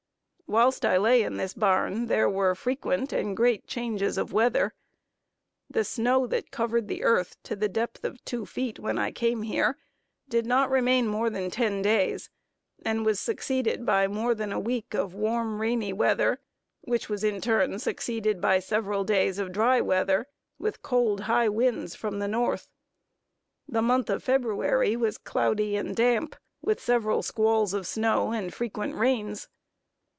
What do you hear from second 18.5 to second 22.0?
several days of dry weather, with cold high winds